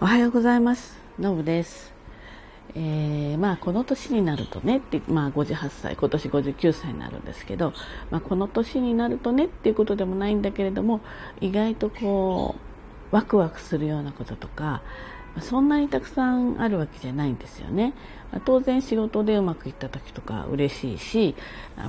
[0.00, 0.96] おはようございます。
[1.18, 1.92] のぶです。
[2.76, 7.72] えー、まあこの年になるとねってまあ58歳今年59歳になるんですけど、
[8.12, 11.00] まあ、この年になるとねっていうことでもないんだけれども
[11.40, 12.67] 意外とこう
[13.10, 14.82] ワクワクするようなこととか
[15.40, 17.94] そんなにたくさんあるわけじゃないんですよね。
[18.44, 21.34] 当然仕事でうまくいった時とか嬉しいし、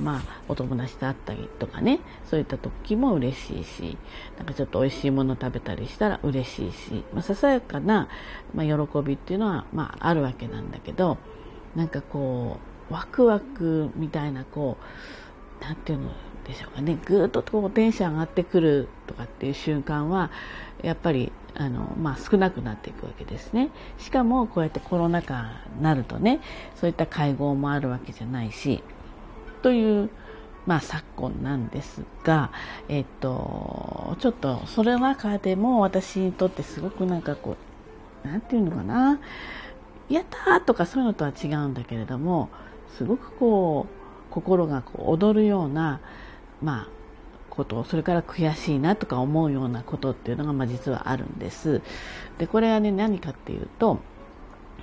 [0.00, 3.98] まあ、お友達と会ったりとかね、そういった時も嬉しいし、
[4.38, 8.08] なんかちょっと美味しいもの食べたりしたら嬉しいし、まあ、ささやかな、
[8.54, 11.18] まあ、喜びっていうのは、まあ、あるわけなんだけど、
[11.76, 12.58] なんかこ
[12.90, 14.78] う、ワクワクみたいな、こ
[15.60, 16.10] う、なんていうの
[16.46, 20.30] でしょうかね、ぐーっとこうテンション上がってくるとかっていう瞬間は、
[20.82, 23.70] やっぱりあの、まあ、少なくなっていくわけですね。
[23.98, 26.40] しかもこうやってコロナ禍になるとね
[26.76, 28.82] そういった会合もあるわけじゃないし
[29.62, 30.10] という、
[30.66, 32.50] まあ、昨今なんですが、
[32.88, 37.56] えっと、ちょっとそれの中でも私にとってすごくなんかこ
[38.24, 39.20] うなんていうのかな
[40.08, 42.48] やったーとかそういうのとは違うんだけれども
[42.96, 46.00] すごくこう心がこう踊るような
[46.62, 46.99] まあ
[47.50, 51.82] ことそれから悔しいなとか思うようなことっていうのが、まあ、実はあるんです。
[52.38, 53.98] でこれはね何かっていうと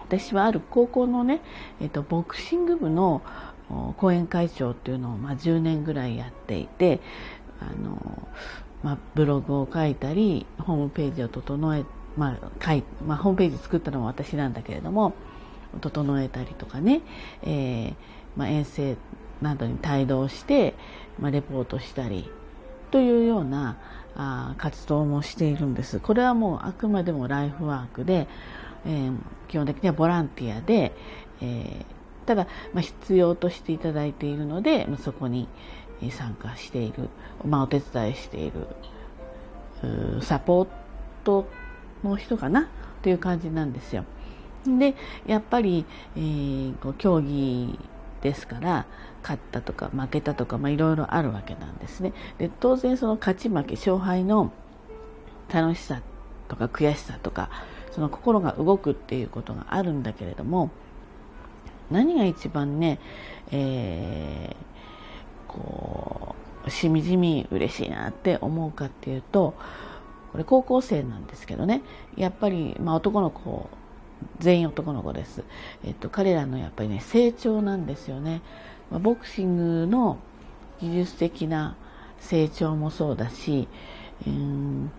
[0.07, 1.41] 私はある高校のね、
[1.81, 3.21] えーと、ボクシング部の
[3.97, 7.01] 講演会長っていうのを、まあ、10年ぐらいやっていて
[7.59, 8.27] あの、
[8.83, 11.83] まあ、ブログを書いたりホームページを整え、
[12.15, 15.13] まあ書いまあ、ホームページ作ったのは私なんだけれども
[15.81, 17.01] 整えたりとかね、
[17.43, 17.93] えー
[18.37, 18.95] まあ、遠征
[19.41, 20.73] などに帯同して、
[21.19, 22.31] まあ、レポートしたり
[22.91, 23.77] というような
[24.15, 25.99] あ活動もしているんです。
[25.99, 28.27] これはもうあくまでもライフワークで、
[28.85, 30.93] えー、基本的にはボランティアで、
[31.41, 35.47] えー、ただ、まあ、必要としていただいているので、まあ、そこに
[36.11, 37.09] 参加している、
[37.45, 38.67] まあ、お手伝いしている
[40.21, 40.67] サポー
[41.23, 41.47] ト
[42.03, 42.69] の人かな？
[43.01, 44.03] という感じなんですよ。
[44.65, 47.79] でやっぱり、えー、こう競技
[48.27, 48.85] ですから
[49.21, 52.11] 勝ったとか負けたとかいろいろあるわけなんですね。
[52.37, 54.51] で当然その勝ち負け勝敗の
[55.49, 56.01] 楽しさ
[56.49, 57.49] とか悔しさとか
[57.91, 60.71] その心が動くっていうことがあるんだけれども
[61.89, 62.99] 何が一番ね、
[63.51, 66.35] えー、こ
[66.65, 69.55] うしみじみ嬉しいなって思うかっていうと
[70.33, 71.81] これ高校生なんですけどね
[72.17, 73.69] やっぱり、まあ、男の子
[74.39, 75.43] 全員男の子です、
[75.85, 78.41] えっと、彼らのやっぱりね成長なんですよね、
[78.91, 80.17] まあ、ボクシングの
[80.79, 81.75] 技術的な
[82.19, 83.67] 成長もそうだし、
[84.25, 84.91] うん、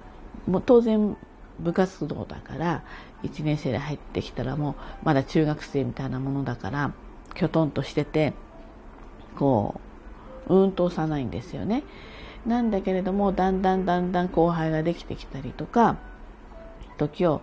[0.47, 1.17] もう当然
[1.61, 2.85] 部活動だから
[3.25, 4.75] 1年生で入ってきたらもう
[5.05, 6.93] まだ中学生みたいなものだから
[7.35, 8.33] きょとんとしてて
[9.37, 9.81] こ
[10.49, 11.85] ううんと押さないんですよね。
[12.47, 15.97] なんだけれどもだんだんだんだん後輩ができてきたりとか
[16.97, 17.43] 時を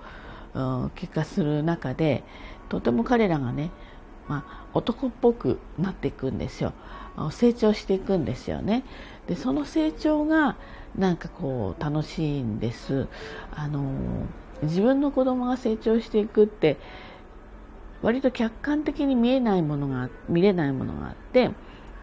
[0.95, 2.23] 結果する中で
[2.69, 3.71] とても彼らがね、
[4.27, 6.73] まあ、男っぽくなっていくんですよ。
[7.31, 8.83] 成長していくんですよね。
[9.27, 10.55] でその成長が
[10.97, 13.07] なんかこう楽しいんです。
[13.53, 13.91] あの
[14.63, 16.77] 自分の子供が成長していくって
[18.01, 21.51] 割と客観的に見えないものが見れないものがあって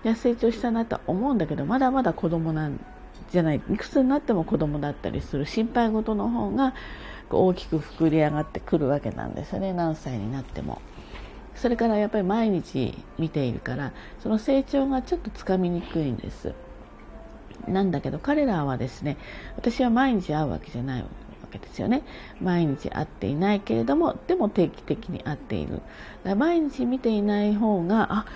[0.05, 2.85] いや成長したなとは思うんだけどまだまだ子供なん
[3.31, 6.75] じゃないいくつになっても子供だったりする心配事の方が
[7.37, 10.83] 大きく膨れ上がってくるわけなんですね何歳になっても。
[11.55, 16.55] それからやっぱり毎日見ているからその成長がちょっとつかみにくいんです。
[17.69, 19.17] なんだけど彼らはですね
[19.57, 21.09] 私は毎日会うわけじゃないわ
[21.51, 22.03] けですよね
[22.41, 25.81] 毎日会っていないけれどもでも定期的に会っている
[26.37, 28.27] 毎日見ていない方があ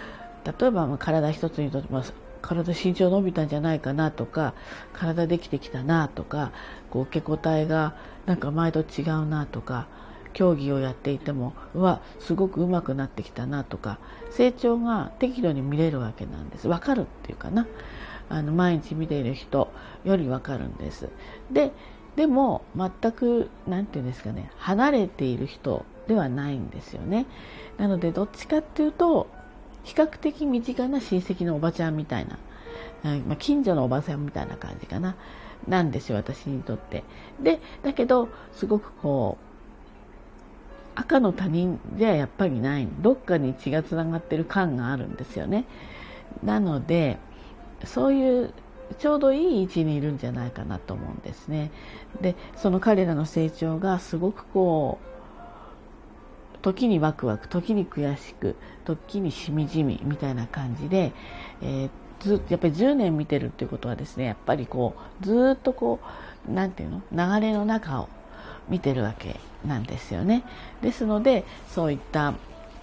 [0.45, 2.05] 例えば体一つにとっても
[2.47, 4.55] 体身長伸びたんじゃないかなとか
[4.93, 6.53] 体できてきたなとか
[6.91, 7.97] こう受け答えが
[8.27, 9.89] なんか前と違うなとか
[10.33, 13.99] 競技をやっていてもうわすごく上手くなってきたなとか
[14.31, 16.69] 成長が適度に見れるわけなんです。
[16.69, 17.67] 分かるっていうかな。
[18.29, 19.73] あの毎日見ている人
[20.05, 21.09] より分かるんです。
[21.51, 21.73] で
[22.17, 27.27] でも全く何て言うんですかね離れている人ではないんですよね。
[27.79, 29.29] なのでどっちかっていうと
[29.87, 32.39] 比較的身近な親戚のおばちゃんみたいな、
[33.27, 35.15] まあ、近所のおばさんみたいな感じかな。
[35.67, 37.05] なんですよ私にとって。
[37.41, 42.89] でだけどすごくこう赤の他人ではやっぱりない。
[43.01, 45.65] どっかに血がつながってる感があるんですよね。
[46.43, 47.19] なので
[47.85, 48.53] そういう
[48.99, 51.71] ちょうどいい位置にいるんじゃないかなと思うんですね。
[52.21, 55.16] でその彼らの成長がすごくこう
[56.67, 61.13] 時にワクワク時に悔しく時にしみじみみたいな感じで、
[61.63, 66.01] えー、ずやっぱり10年見てるっていうことはですねやっぱりこうずっとこ
[66.49, 67.41] う何て言うの？
[67.41, 68.09] 流れの中を
[68.69, 70.43] 見てるわけなんですよね。
[70.83, 72.35] ですのでそういった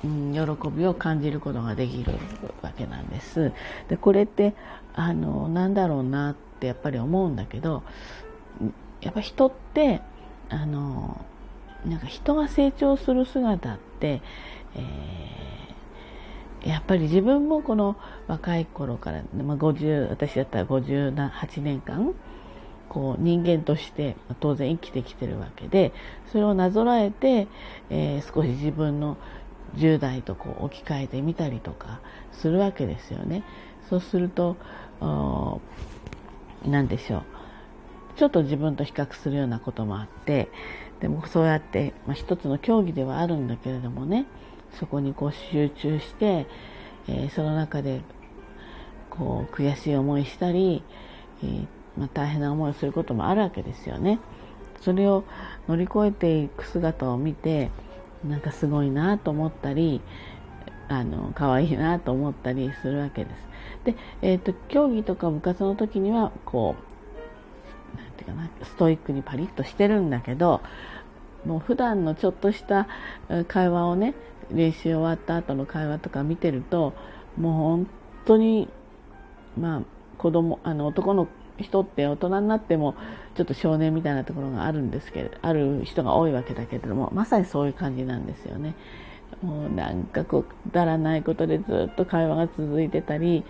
[0.05, 2.13] うん、喜びを感じることができる
[2.61, 3.51] わけなんです。
[3.89, 4.53] でこれって
[4.95, 7.83] あのなんだろうなってやっぱり思うんだけど
[9.01, 10.01] やっぱ人って
[10.49, 11.25] あの
[11.85, 14.21] なんか人が成長する姿って、
[14.75, 17.97] えー、やっぱり自分もこの
[18.27, 22.13] 若い頃から、まあ、50私だったら58年間
[22.89, 25.93] こう人間として当然生きてきてるわけで
[26.31, 27.47] それをなぞらえて、
[27.89, 29.17] えー、少し自分の
[29.75, 31.99] 10代とこう置き換えてみたりとか
[32.31, 33.43] するわけですよね。
[33.89, 34.55] そうすると
[36.65, 37.23] 何でしょう
[38.15, 40.49] ちょっと自分と比較するようなこともあって
[41.03, 44.25] でもそうやって、まあ、一つの競技ではあるんだけれどもね
[44.79, 46.47] そこにこう集中して、
[47.09, 47.99] えー、その中で
[49.09, 50.81] こう悔しい思いしたり、
[51.43, 51.67] えー、
[51.97, 54.19] まあ、大変な思いをすることもあるわけですよね。
[54.79, 55.25] それを
[55.67, 57.69] 乗り越えていく姿を見て
[58.25, 60.01] なんかすごいなと思ったり
[60.87, 63.35] あの可愛いなと思ったりするわけです。
[63.83, 66.75] で、えーと、競技とか部活の時にはこ
[67.93, 70.61] うなんていうかなストイックにパリッとしてるんだけど
[71.45, 72.87] もう普段のちょっとした
[73.47, 74.13] 会話をね
[74.51, 76.93] 練習終わった後の会話とか見てると
[77.37, 77.89] もう本
[78.25, 78.69] 当に
[79.59, 79.81] まあ
[80.17, 81.27] 子供あの男の
[81.59, 82.95] 人って大人になっても
[83.35, 88.75] ちょっと少年みたいなところがあるんですけれどある人が多いわけだけれどもまさにそういう感じなんですよね。
[89.41, 93.43] もうなんかこうくだらないことでずっと会話が続いてたり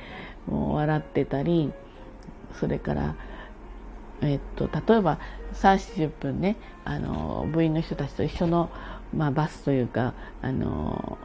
[0.48, 1.72] もう笑ってたり
[2.60, 3.16] それから
[4.24, 5.20] えっと、例えば
[5.54, 6.56] 30分ね
[6.86, 8.70] あの部員の人たちと一緒の、
[9.16, 11.18] まあ、バスというかあの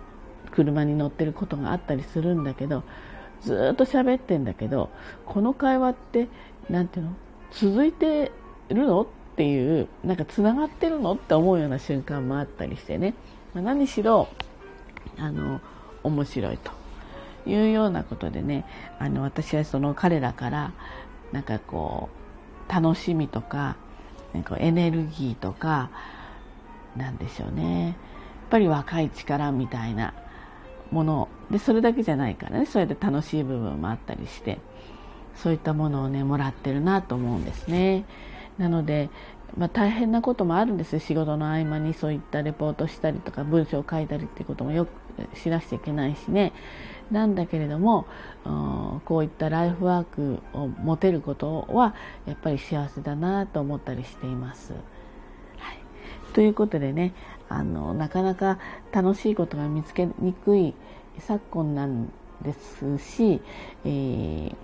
[0.50, 2.82] 車に乗ってることがあったりするんだけど
[3.42, 4.90] ずっと喋ってんだけど
[5.26, 6.28] この会話って
[6.68, 7.12] 何ていうの？
[7.52, 8.32] 続いて
[8.68, 9.02] るの？
[9.02, 9.06] っ
[9.36, 11.14] ていうなんかつながってるの？
[11.14, 13.14] って思うような瞬間もあったりしてね、
[13.54, 14.28] まあ、何しろ
[15.18, 15.60] あの
[16.02, 16.72] 面白いと。
[17.46, 18.66] いうようなことでね
[18.98, 20.72] あの私はその彼らから
[21.32, 22.17] なんかこう
[22.68, 23.76] 楽しみとか
[24.32, 25.90] なんかエネルギーとか
[26.96, 27.86] なんでしょうね。
[27.86, 27.94] やっ
[28.50, 30.14] ぱり若い力みたいな
[30.90, 31.28] もの。
[31.50, 32.66] でそれだけじゃないからね。
[32.66, 34.58] それで楽しい部分もあったりして。
[35.34, 38.04] そういったものをねもらってるなと思うんですね。
[38.58, 39.08] なので、
[39.56, 40.98] まあ、大変なこともあるんですよ。
[40.98, 44.90] 仕事の合間にそういったレポートしたりとか文章を書いたりっていうこともよく
[45.36, 46.52] しなくちゃいけないしね。
[47.10, 48.06] なんだけれども
[49.06, 51.94] こういったライフワークを持てることは
[52.26, 54.74] やっぱり幸せだなと思ったりしています。
[54.74, 55.78] はい、
[56.34, 57.14] ということでね
[57.48, 58.58] あのなかなか
[58.92, 60.74] 楽しいことが見つけにくい
[61.18, 62.12] 昨今なん
[62.42, 63.40] ですし、
[63.84, 64.54] えー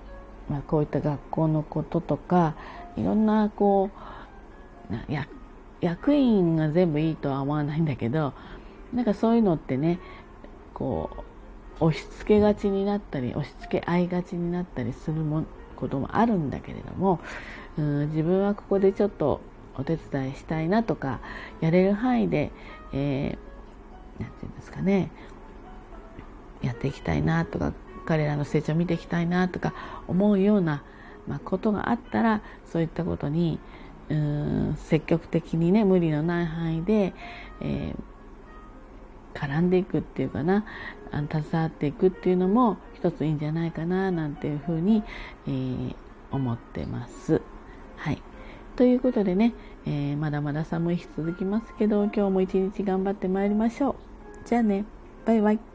[0.50, 2.54] まあ、こういった学校のこととか
[2.96, 3.98] いろんなこう
[5.80, 8.32] 役員が全部いいとは思わないんだけど
[8.92, 9.98] なんかそういうのってね
[10.72, 11.24] こ
[11.80, 15.44] う押し付けがちになったり押し付け合いがちになったりするも
[15.76, 17.20] こともあるんだけれども
[17.76, 19.40] うん自分はここでちょっと
[19.76, 21.20] お手伝いしたいなとか
[21.60, 22.52] やれる範囲で、
[22.92, 25.10] えー、て言うんですかね
[26.62, 27.72] やっていきたいなとか
[28.06, 29.74] 彼らの成長を見ていきたいなとか
[30.06, 30.82] 思うような、
[31.26, 33.58] まあ、ことがあったらそういったことに
[34.10, 37.14] うん積極的にね無理のない範囲で、
[37.60, 40.64] えー、絡んでいくっていうかな
[41.10, 45.02] あの携わっていくっていうのも一ついいんじゃないかななんていうふうに、
[45.46, 45.94] えー、
[46.32, 47.40] 思ってます。
[47.96, 48.20] はい、
[48.76, 49.54] ということでね、
[49.86, 53.94] えー、まだまだ寒い日続きますけど今日も一日頑張ってまいりましょう。
[54.46, 54.84] じゃあね
[55.24, 55.73] バイバイ。